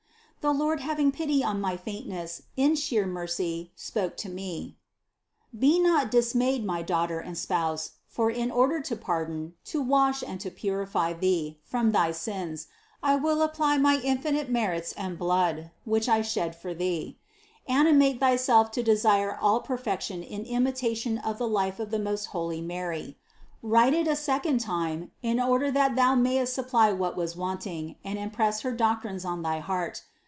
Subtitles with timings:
[0.43, 4.75] The Lord having pity on my faintness, in sheer mercy, spoke tf) me:
[5.55, 10.41] "Be not dismayed, my daughter and spouse, for in order to pardon, to wash and
[10.41, 12.65] to purify thee from thy sins,
[13.03, 17.19] I will apply my infinite merits and the blood, which I shed for thee;
[17.67, 22.61] animate thyself to desire all perfection in imitation of the life of the most holy
[22.61, 23.15] Mary.
[23.61, 28.17] Write it a second time in order that thou mayest supply what was wanting and
[28.17, 30.01] impress her doctrines on thy heart.